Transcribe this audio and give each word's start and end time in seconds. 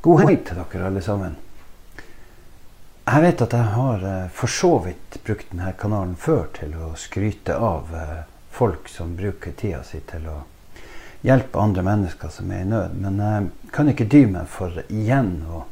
God 0.00 0.22
helg 0.24 0.46
til 0.48 0.56
dere 0.56 0.86
alle 0.88 1.00
sammen. 1.04 1.34
Jeg 3.10 3.20
vet 3.20 3.42
at 3.44 3.52
jeg 3.52 3.72
har 3.74 4.04
eh, 4.08 4.30
for 4.32 4.48
så 4.48 4.70
vidt 4.86 5.18
brukt 5.26 5.50
denne 5.50 5.74
kanalen 5.76 6.14
før 6.16 6.46
til 6.56 6.72
å 6.80 6.94
skryte 6.96 7.56
av 7.56 7.92
eh, 7.92 8.22
folk 8.54 8.88
som 8.88 9.12
bruker 9.18 9.52
tida 9.60 9.82
si 9.84 10.00
til 10.08 10.24
å 10.30 10.38
hjelpe 11.26 11.60
andre 11.60 11.84
mennesker 11.84 12.32
som 12.32 12.48
er 12.48 12.64
i 12.64 12.70
nød. 12.70 12.96
Men 12.96 13.20
jeg 13.20 13.70
kan 13.76 13.92
ikke 13.92 14.08
dy 14.08 14.24
meg 14.38 14.48
for 14.48 14.80
igjen 14.88 15.34
å, 15.52 15.66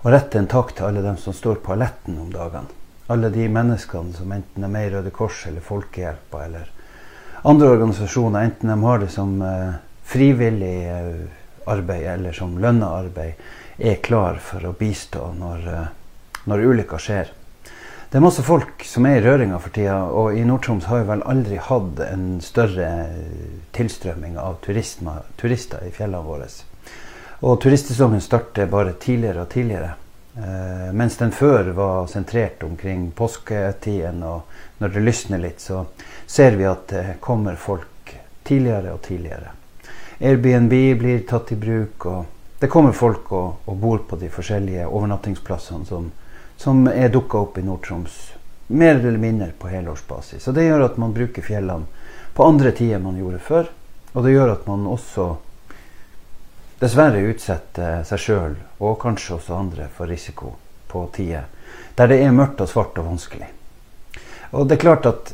å 0.00 0.16
rette 0.16 0.40
en 0.40 0.48
takk 0.48 0.72
til 0.72 0.88
alle 0.88 1.04
dem 1.04 1.20
som 1.20 1.36
står 1.36 1.60
på 1.60 1.76
alletten 1.76 2.16
om 2.22 2.32
dagene. 2.32 2.72
Alle 3.12 3.28
de 3.34 3.50
menneskene 3.52 4.16
som 4.16 4.32
enten 4.32 4.64
er 4.64 4.72
med 4.72 4.88
i 4.88 4.94
Røde 4.96 5.12
Kors 5.12 5.44
eller 5.50 5.60
Folkehjelpa 5.60 6.46
eller 6.48 6.72
andre 7.44 7.74
organisasjoner, 7.76 8.48
enten 8.48 8.72
de 8.72 8.82
har 8.88 9.04
det 9.04 9.12
som 9.12 9.42
eh, 9.44 9.76
frivillig 10.08 10.78
arbeid 11.66 12.06
eller 12.14 12.32
som 12.36 12.58
lønna 12.58 12.92
arbeid, 12.98 13.34
er 13.78 13.98
klar 14.04 14.38
for 14.40 14.64
å 14.64 14.76
bistå 14.76 15.32
når, 15.36 15.66
eh, 15.72 15.88
når 16.44 16.64
ulykka 16.70 17.00
skjer. 17.02 17.32
Det 18.10 18.20
er 18.20 18.22
masse 18.22 18.42
folk 18.46 18.84
som 18.86 19.06
er 19.06 19.18
i 19.18 19.24
røringa 19.24 19.58
for 19.58 19.74
tida, 19.74 19.98
og 20.14 20.36
i 20.38 20.44
Nord-Troms 20.46 20.86
har 20.86 21.02
vi 21.02 21.08
vel 21.10 21.24
aldri 21.26 21.58
hatt 21.58 22.00
en 22.06 22.38
større 22.40 22.90
tilstrømming 23.74 24.38
av 24.38 24.60
turister 24.62 25.82
i 25.84 25.90
fjellene 25.90 26.22
våre. 26.24 26.46
Og 27.42 27.58
turistsesongen 27.60 28.22
starter 28.24 28.70
bare 28.70 28.94
tidligere 29.02 29.42
og 29.42 29.50
tidligere. 29.52 29.90
Eh, 30.36 30.92
mens 30.92 31.16
den 31.16 31.32
før 31.32 31.72
var 31.76 32.06
sentrert 32.06 32.62
omkring 32.62 33.10
påsketiden, 33.10 34.22
og 34.22 34.42
når 34.78 34.94
det 34.94 35.04
lysner 35.04 35.42
litt, 35.42 35.60
så 35.60 35.84
ser 36.26 36.56
vi 36.56 36.64
at 36.68 36.88
det 36.92 37.04
kommer 37.20 37.58
folk 37.60 38.14
tidligere 38.46 38.94
og 38.94 39.02
tidligere. 39.02 39.52
Airbnb 40.18 40.72
blir 40.98 41.24
tatt 41.28 41.52
i 41.52 41.56
bruk. 41.56 42.06
og 42.06 42.24
Det 42.58 42.70
kommer 42.72 42.92
folk 42.92 43.32
og, 43.32 43.56
og 43.64 43.76
bor 43.76 43.98
på 44.08 44.16
de 44.16 44.30
forskjellige 44.32 44.86
overnattingsplassene 44.86 45.86
som, 45.86 46.10
som 46.56 46.86
er 46.88 47.12
dukka 47.12 47.38
opp 47.38 47.58
i 47.58 47.64
Nord-Troms. 47.66 48.20
Mer 48.66 48.96
eller 48.96 49.18
mindre 49.18 49.50
på 49.58 49.68
helårsbasis. 49.68 50.48
Og 50.48 50.54
det 50.54 50.66
gjør 50.66 50.86
at 50.88 50.96
man 50.98 51.14
bruker 51.14 51.44
fjellene 51.44 51.86
på 52.34 52.46
andre 52.46 52.72
tider 52.76 53.02
man 53.02 53.18
gjorde 53.20 53.42
før. 53.44 53.68
Og 54.12 54.24
det 54.24 54.32
gjør 54.32 54.54
at 54.54 54.64
man 54.66 54.86
også 54.88 55.26
dessverre 56.80 57.20
utsetter 57.28 58.02
seg 58.04 58.20
sjøl, 58.20 58.56
og 58.80 58.98
kanskje 59.00 59.36
også 59.36 59.56
andre, 59.56 59.86
for 59.92 60.08
risiko 60.08 60.56
på 60.88 61.06
tider 61.16 61.46
der 61.96 62.10
det 62.12 62.18
er 62.22 62.34
mørkt 62.34 62.60
og 62.60 62.68
svart 62.68 62.98
og 63.00 63.08
vanskelig. 63.08 63.48
Og 64.52 64.68
det 64.68 64.76
er 64.76 64.82
klart 64.82 65.06
at 65.08 65.32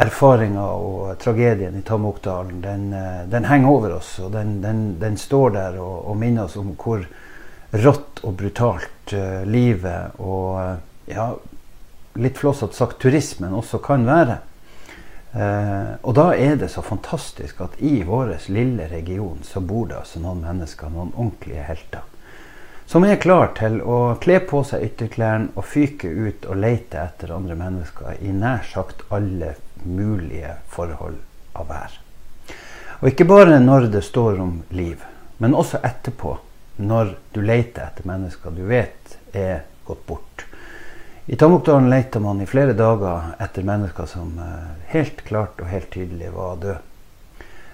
erfaringa 0.00 0.64
og 0.64 1.18
tragedien 1.20 1.76
i 1.78 1.82
Tamokdalen, 1.82 2.60
den, 2.62 2.92
eh, 2.92 3.24
den, 3.28 3.44
henger 3.44 3.68
over 3.68 3.96
oss. 3.98 4.18
Og 4.18 4.32
den, 4.32 4.60
den, 4.62 4.84
den 5.00 5.16
står 5.16 5.50
der 5.50 5.80
og, 5.80 6.08
og, 6.08 6.16
minner 6.16 6.48
oss 6.48 6.56
om 6.56 6.72
hvor 6.76 7.04
rått 7.72 8.20
og 8.22 8.36
brutalt 8.36 9.14
uh, 9.16 9.42
livet 9.48 10.18
og 10.20 10.48
uh, 10.60 10.74
ja, 11.08 11.30
litt 12.20 12.36
flåsete 12.36 12.76
sagt 12.76 12.98
turismen 13.00 13.54
også 13.56 13.80
kan 13.80 14.04
være. 14.04 14.36
Uh, 15.32 15.96
og 16.04 16.12
da 16.18 16.26
er 16.36 16.58
det 16.60 16.68
så 16.68 16.84
fantastisk 16.84 17.62
at 17.64 17.78
i 17.80 18.02
vår 18.04 18.34
lille 18.52 18.90
region 18.92 19.40
så 19.48 19.64
bor 19.64 19.88
det 19.88 20.02
altså 20.02 20.20
noen 20.20 20.44
mennesker, 20.44 20.92
noen 20.92 21.14
ordentlige 21.16 21.64
helter. 21.64 22.11
Som 22.92 23.06
er 23.08 23.16
klar 23.16 23.54
til 23.56 23.78
å 23.88 24.18
kle 24.20 24.34
på 24.44 24.58
seg 24.68 24.82
ytterklærne 24.84 25.54
og 25.56 25.64
fyke 25.64 26.10
ut 26.12 26.42
og 26.44 26.58
lete 26.60 26.98
etter 27.00 27.30
andre 27.32 27.54
mennesker 27.56 28.18
i 28.20 28.34
nær 28.36 28.66
sagt 28.68 29.00
alle 29.08 29.54
mulige 29.80 30.58
forhold 30.74 31.16
av 31.56 31.70
vær. 31.70 31.94
Og 33.00 33.08
ikke 33.08 33.24
bare 33.30 33.62
når 33.64 33.88
det 33.94 34.04
står 34.04 34.42
om 34.44 34.52
liv, 34.76 35.00
men 35.40 35.56
også 35.56 35.80
etterpå, 35.88 36.34
når 36.84 37.14
du 37.32 37.40
leter 37.40 37.86
etter 37.86 38.12
mennesker 38.12 38.52
du 38.60 38.66
vet 38.68 39.16
er 39.32 39.64
gått 39.88 40.04
bort. 40.12 40.44
I 41.32 41.40
Tamokdalen 41.40 41.88
leter 41.88 42.20
man 42.20 42.44
i 42.44 42.50
flere 42.50 42.76
dager 42.76 43.32
etter 43.40 43.64
mennesker 43.72 44.12
som 44.18 44.36
eh, 44.36 44.72
helt 44.92 45.24
klart 45.24 45.64
og 45.64 45.72
helt 45.72 45.88
tydelig 45.96 46.28
var 46.36 46.60
døde. 46.60 46.91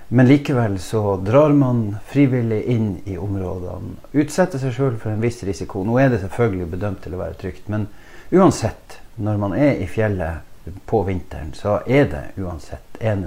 Men 0.08 0.28
likevel 0.28 0.78
så 0.80 1.16
drar 1.16 1.52
man 1.52 1.96
frivillig 2.08 2.62
inn 2.72 3.00
i 3.04 3.18
områdene. 3.20 3.98
Utsetter 4.16 4.60
seg 4.62 4.72
sjøl 4.72 4.96
for 4.96 5.12
en 5.12 5.20
viss 5.20 5.42
risiko. 5.44 5.82
Nå 5.84 5.98
er 6.00 6.08
det 6.12 6.22
selvfølgelig 6.22 6.70
bedømt 6.72 7.02
til 7.04 7.16
å 7.16 7.20
være 7.20 7.36
trygt, 7.42 7.68
men 7.68 7.84
uansett, 8.32 8.96
når 9.20 9.40
man 9.42 9.56
er 9.58 9.82
i 9.82 9.88
fjellet 9.90 10.72
på 10.88 11.02
vinteren, 11.04 11.52
så 11.52 11.82
er 11.84 12.08
det 12.08 12.22
uansett 12.40 13.00
en 13.00 13.26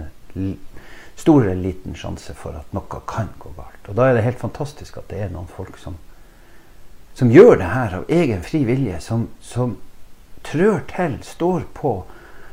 stor 1.16 1.44
eller 1.46 1.62
liten 1.62 1.94
sjanse 1.96 2.34
for 2.34 2.58
at 2.58 2.74
noe 2.74 3.02
kan 3.10 3.30
gå 3.38 3.52
galt. 3.58 3.90
Og 3.90 3.98
da 3.98 4.08
er 4.10 4.18
det 4.18 4.26
helt 4.26 4.42
fantastisk 4.42 4.98
at 4.98 5.10
det 5.12 5.20
er 5.22 5.30
noen 5.34 5.50
folk 5.50 5.78
som, 5.78 6.00
som 7.14 7.30
gjør 7.30 7.60
det 7.62 7.70
her 7.76 7.98
av 8.00 8.10
egen 8.10 8.42
fri 8.46 8.64
vilje. 8.66 8.98
Som, 9.06 9.28
som 9.42 9.78
trør 10.48 10.82
til, 10.90 11.20
står 11.26 11.68
på 11.78 11.94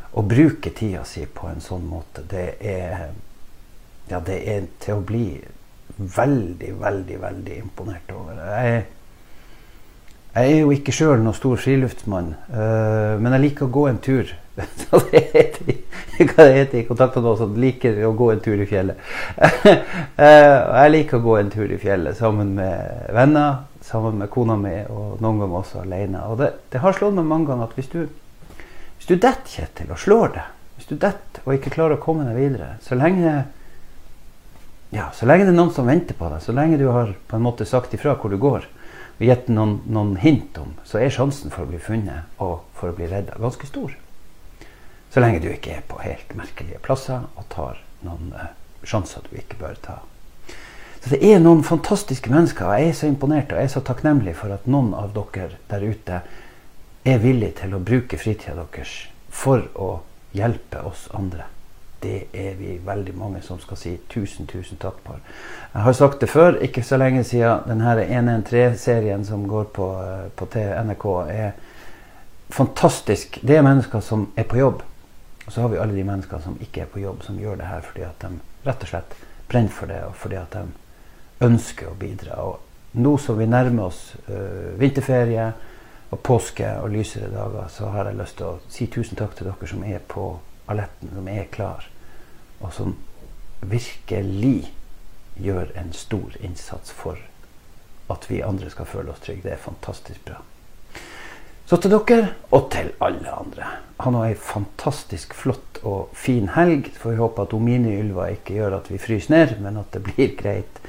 og 0.08 0.28
bruker 0.28 0.74
tida 0.76 1.04
si 1.08 1.24
på 1.24 1.48
en 1.48 1.64
sånn 1.64 1.88
måte. 1.88 2.24
Det 2.28 2.58
er, 2.60 3.08
ja, 4.10 4.20
det 4.24 4.38
er 4.48 4.68
til 4.82 4.98
å 4.98 5.04
bli 5.04 5.26
veldig, 5.98 6.74
veldig, 6.80 7.18
veldig 7.22 7.58
imponert 7.58 8.14
over. 8.14 8.38
Jeg 8.38 8.86
jeg 10.38 10.52
er 10.52 10.60
jo 10.60 10.68
ikke 10.70 10.92
sjøl 10.94 11.22
noen 11.22 11.34
stor 11.34 11.58
friluftsmann, 11.58 12.28
uh, 12.52 13.16
men 13.18 13.34
jeg 13.34 13.42
liker 13.42 13.66
å 13.66 13.72
gå 13.74 13.86
en 13.88 13.96
tur. 14.04 14.28
hva 14.58 15.00
det 15.10 15.22
heter, 15.32 16.76
i 16.78 16.84
kontakten 16.86 17.24
nå, 17.24 17.32
som 17.38 17.56
liker 17.58 17.96
å 18.06 18.12
gå 18.18 18.28
en 18.34 18.42
tur 18.44 18.60
i 18.60 18.66
fjellet. 18.68 19.00
uh, 19.72 20.20
jeg 20.20 20.92
liker 20.92 21.18
å 21.18 21.24
gå 21.24 21.34
en 21.40 21.50
tur 21.50 21.72
i 21.72 21.80
fjellet 21.80 22.18
sammen 22.18 22.52
med 22.58 23.10
venner, 23.16 23.64
sammen 23.88 24.20
med 24.20 24.30
kona 24.30 24.58
mi 24.60 24.76
og 24.84 25.18
noen 25.24 25.42
ganger 25.42 25.60
også 25.62 25.82
alene. 25.82 26.22
Og 26.28 26.38
det, 26.42 26.52
det 26.74 26.84
har 26.84 26.94
slått 26.94 27.16
meg 27.18 27.26
mange 27.30 27.50
ganger 27.50 27.70
at 27.70 27.78
hvis 27.78 27.90
du, 27.94 28.00
hvis 28.98 29.10
du 29.10 29.16
detter, 29.16 29.48
Kjetil, 29.56 29.90
og 29.94 30.02
slår 30.04 30.34
deg, 30.36 30.56
hvis 30.76 30.90
du 30.92 30.96
detter 30.98 31.46
og 31.46 31.54
ikke 31.56 31.74
klarer 31.74 31.96
å 31.96 32.02
komme 32.02 32.28
deg 32.28 32.38
videre, 32.38 32.76
så 32.84 32.98
lenge 32.98 33.40
ja, 34.90 35.10
så 35.12 35.26
lenge 35.28 35.44
det 35.44 35.52
er 35.52 35.58
noen 35.58 35.72
som 35.74 35.88
venter 35.88 36.16
på 36.16 36.28
deg, 36.32 36.40
så 36.40 36.54
lenge 36.56 36.78
du 36.80 36.86
har 36.88 37.12
på 37.28 37.36
en 37.36 37.44
måte 37.44 37.66
sagt 37.68 37.92
ifra 37.92 38.14
hvor 38.16 38.32
du 38.32 38.38
går, 38.40 38.64
og 39.18 39.24
gitt 39.26 39.50
noen, 39.52 39.80
noen, 39.90 40.14
hint 40.22 40.56
om, 40.60 40.72
så 40.88 41.02
er 41.02 41.12
sjansen 41.12 41.52
for 41.52 41.66
å 41.66 41.70
bli 41.72 41.80
funnet 41.82 42.40
og 42.40 42.62
for 42.78 42.92
å 42.92 42.96
bli 42.96 43.08
redda 43.10 43.36
ganske 43.42 43.68
stor. 43.68 43.92
Så 45.12 45.20
lenge 45.20 45.42
du 45.44 45.50
ikke 45.50 45.74
er 45.76 45.84
på 45.88 46.00
helt 46.00 46.32
merkelige 46.38 46.80
plasser 46.84 47.26
og 47.34 47.48
tar 47.52 47.82
noen 48.06 48.32
uh, 48.32 48.52
sjanser 48.86 49.26
du 49.28 49.36
ikke 49.40 49.58
bør 49.60 49.76
ta. 49.84 49.98
Så 51.02 51.12
det 51.12 51.20
er 51.24 51.42
noen 51.42 51.60
fantastiske 51.66 52.30
mennesker. 52.32 52.72
Jeg 52.78 52.92
er 52.92 52.96
så 52.96 53.10
imponert 53.10 53.52
og 53.52 53.60
jeg 53.60 53.68
er 53.68 53.74
så 53.74 53.84
takknemlig 53.84 54.36
for 54.38 54.54
at 54.54 54.66
noen 54.70 54.94
av 54.96 55.12
dere 55.16 55.60
der 55.68 55.84
ute 55.84 56.22
er 57.08 57.22
villig 57.22 57.54
til 57.60 57.76
å 57.76 57.82
bruke 57.82 58.20
fritida 58.20 58.56
deres 58.60 58.96
for 59.28 59.68
å 59.76 59.92
hjelpe 60.36 60.80
oss 60.88 61.06
andre 61.16 61.48
det 62.02 62.28
er 62.32 62.54
vi 62.58 62.76
veldig 62.84 63.14
mange 63.18 63.42
som 63.42 63.58
skal 63.60 63.76
si 63.76 63.94
tusen, 64.10 64.46
tusen 64.46 64.78
takk 64.78 65.00
for. 65.06 65.18
Jeg 65.74 65.82
har 65.82 65.96
sagt 65.96 66.20
det 66.20 66.30
før, 66.30 66.60
ikke 66.62 66.82
så 66.82 66.96
lenge 66.96 67.24
siden 67.24 67.64
denne 67.66 67.94
113-serien 68.04 69.24
som 69.24 69.48
går 69.48 69.64
på, 69.74 69.88
eh, 70.02 70.28
på 70.36 70.48
NRK, 70.54 71.06
er 71.28 71.50
fantastisk. 72.50 73.40
Det 73.42 73.56
er 73.56 73.66
mennesker 73.66 74.00
som 74.00 74.28
er 74.36 74.46
på 74.48 74.56
jobb. 74.56 74.82
Og 75.46 75.52
så 75.52 75.60
har 75.60 75.68
vi 75.68 75.78
alle 75.80 75.96
de 75.96 76.04
menneskene 76.04 76.42
som 76.42 76.58
ikke 76.60 76.80
er 76.80 76.92
på 76.92 77.00
jobb, 77.00 77.22
som 77.22 77.38
gjør 77.38 77.56
det 77.56 77.66
her 77.66 77.80
fordi 77.80 78.02
at 78.04 78.20
de 78.20 78.28
rett 78.66 78.82
og 78.84 78.90
slett 78.90 79.14
brenner 79.48 79.72
for 79.72 79.88
det, 79.88 80.02
og 80.04 80.16
fordi 80.16 80.36
at 80.36 80.52
de 80.52 81.46
ønsker 81.46 81.88
å 81.88 81.96
bidra. 81.98 82.42
Og 82.44 83.00
nå 83.00 83.16
som 83.18 83.38
vi 83.38 83.46
nærmer 83.48 83.88
oss 83.88 84.02
uh, 84.28 84.74
vinterferie 84.76 85.46
og 86.10 86.20
påske 86.24 86.68
og 86.82 86.92
lysere 86.92 87.30
dager, 87.32 87.68
så 87.72 87.88
har 87.94 88.10
jeg 88.10 88.18
lyst 88.20 88.36
til 88.36 88.50
å 88.50 88.58
si 88.68 88.90
tusen 88.92 89.16
takk 89.16 89.36
til 89.38 89.48
dere 89.48 89.70
som 89.70 89.84
er 89.84 90.04
på 90.04 90.28
alerten, 90.68 91.12
som 91.14 91.28
er 91.28 91.48
klar, 91.52 91.88
og 92.60 92.72
som 92.74 92.96
virkelig 93.60 94.70
gjør 95.38 95.72
en 95.78 95.92
stor 95.94 96.36
innsats 96.40 96.92
for 96.94 97.18
at 98.12 98.30
vi 98.30 98.42
andre 98.42 98.70
skal 98.72 98.88
føle 98.88 99.12
oss 99.12 99.22
trygge. 99.24 99.44
Det 99.44 99.54
er 99.54 99.62
fantastisk 99.62 100.24
bra. 100.28 100.40
Så 101.68 101.76
til 101.76 101.92
dere, 101.92 102.30
og 102.56 102.70
til 102.72 102.94
alle 103.04 103.28
andre. 103.28 103.66
Ha 104.00 104.10
nå 104.12 104.22
ei 104.24 104.32
fantastisk 104.40 105.34
flott 105.36 105.82
og 105.84 106.14
fin 106.16 106.48
helg. 106.54 106.88
Så 106.94 107.02
får 107.02 107.12
vi 107.12 107.20
håpe 107.20 107.44
at 107.44 107.52
miniylva 107.60 108.30
ikke 108.32 108.56
gjør 108.56 108.78
at 108.78 108.88
vi 108.88 109.00
fryser 109.02 109.34
ned, 109.34 109.58
men 109.60 109.76
at 109.76 109.92
det 109.92 110.00
blir 110.06 110.32
greit. 110.38 110.80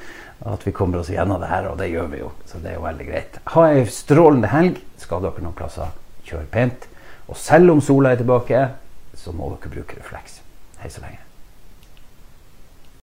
At 0.48 0.64
vi 0.64 0.72
kommer 0.72 1.02
oss 1.02 1.10
gjennom 1.12 1.42
det 1.42 1.50
her, 1.50 1.68
og 1.68 1.76
det 1.82 1.90
gjør 1.92 2.08
vi 2.14 2.22
jo. 2.22 2.30
Så 2.48 2.62
det 2.64 2.72
er 2.72 2.78
jo 2.78 2.86
veldig 2.86 3.08
greit. 3.10 3.36
Ha 3.52 3.66
ei 3.74 3.84
strålende 3.92 4.48
helg. 4.54 4.80
Skal 5.02 5.20
dere 5.26 5.44
noen 5.44 5.58
plasser, 5.58 5.92
kjør 6.24 6.48
pent. 6.54 6.88
Og 7.28 7.36
selv 7.36 7.74
om 7.74 7.84
sola 7.84 8.14
er 8.14 8.22
tilbake, 8.22 8.62
så 9.14 9.32
må 9.32 9.50
dere 9.54 9.72
bruke 9.74 9.98
refleks. 9.98 10.40
Hei 10.80 10.90
så 10.90 11.02
lenge. 11.04 11.29